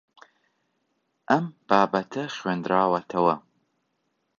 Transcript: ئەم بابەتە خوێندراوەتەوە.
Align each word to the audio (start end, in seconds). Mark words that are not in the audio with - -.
ئەم 1.29 1.45
بابەتە 1.67 2.23
خوێندراوەتەوە. 2.37 3.35